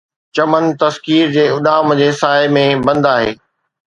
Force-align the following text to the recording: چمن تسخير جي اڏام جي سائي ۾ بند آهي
چمن 0.35 0.63
تسخير 0.81 1.27
جي 1.35 1.43
اڏام 1.55 1.87
جي 1.99 2.07
سائي 2.21 2.49
۾ 2.57 2.65
بند 2.87 3.09
آهي 3.13 3.29